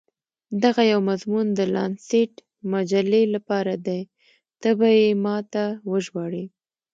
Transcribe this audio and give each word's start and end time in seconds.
دغه 0.63 0.81
یو 0.93 0.99
مضمون 1.09 1.45
د 1.53 1.59
لانسیټ 1.73 2.31
مجلې 2.73 3.23
لپاره 3.35 3.73
دی، 3.85 4.01
ته 4.61 4.69
به 4.77 4.87
يې 4.99 5.09
ما 5.25 5.37
ته 5.53 5.63
وژباړې. 5.89 6.45